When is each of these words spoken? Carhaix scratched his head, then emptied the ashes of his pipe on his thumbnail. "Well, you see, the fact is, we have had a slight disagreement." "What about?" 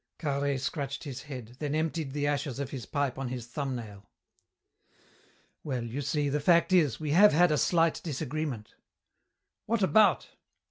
Carhaix 0.17 0.63
scratched 0.63 1.03
his 1.03 1.21
head, 1.21 1.57
then 1.59 1.75
emptied 1.75 2.11
the 2.11 2.25
ashes 2.25 2.57
of 2.57 2.71
his 2.71 2.87
pipe 2.87 3.19
on 3.19 3.27
his 3.27 3.45
thumbnail. 3.45 4.09
"Well, 5.63 5.83
you 5.83 6.01
see, 6.01 6.27
the 6.27 6.39
fact 6.39 6.73
is, 6.73 6.99
we 6.99 7.11
have 7.11 7.33
had 7.33 7.51
a 7.51 7.57
slight 7.59 8.01
disagreement." 8.03 8.73
"What 9.67 9.83
about?" 9.83 10.31